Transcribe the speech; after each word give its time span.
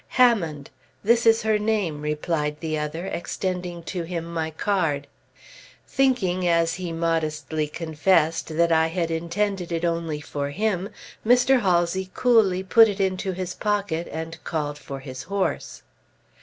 "Hammond. 0.17 0.71
This 1.03 1.27
is 1.27 1.43
her 1.43 1.59
name," 1.59 2.01
replied 2.01 2.59
the 2.59 2.75
other, 2.75 3.05
extending 3.05 3.83
to 3.83 4.01
him 4.01 4.25
my 4.25 4.49
card. 4.49 5.05
Thinking, 5.87 6.47
as 6.47 6.73
he 6.73 6.91
modestly 6.91 7.67
confessed, 7.67 8.47
that 8.57 8.71
I 8.71 8.87
had 8.87 9.11
intended 9.11 9.71
it 9.71 9.85
only 9.85 10.19
for 10.19 10.49
him, 10.49 10.89
Mr. 11.23 11.59
Halsey 11.61 12.09
coolly 12.15 12.63
put 12.63 12.87
it 12.87 12.99
into 12.99 13.33
his 13.33 13.53
pocket, 13.53 14.07
and 14.11 14.43
called 14.43 14.79
for 14.79 15.01
his 15.01 15.21
horse. 15.21 15.83